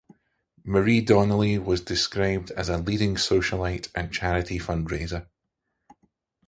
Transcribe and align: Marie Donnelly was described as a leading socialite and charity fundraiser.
Marie 0.63 0.99
Donnelly 1.01 1.59
was 1.59 1.79
described 1.81 2.49
as 2.49 2.69
a 2.69 2.77
leading 2.79 3.17
socialite 3.17 3.89
and 3.93 4.11
charity 4.11 4.57
fundraiser. 4.57 5.27